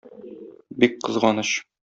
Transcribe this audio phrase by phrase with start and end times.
[0.85, 1.51] Бик кызганыч.